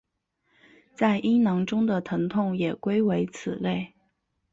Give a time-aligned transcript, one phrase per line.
[0.95, 3.93] 在阴囊中的疼痛也归为此类。